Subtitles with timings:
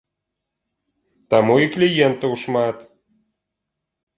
[1.35, 2.77] Таму і кліентаў шмат.